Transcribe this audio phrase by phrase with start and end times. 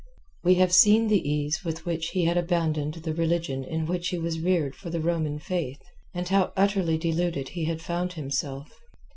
[0.43, 4.17] We have seen the ease with which he had abandoned the religion in which he
[4.17, 8.71] was reared for the Roman faith, and how utterly deluded he had found himself.